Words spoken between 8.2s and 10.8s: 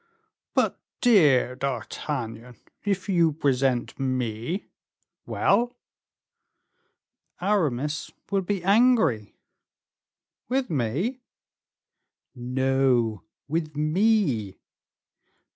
will be angry." "With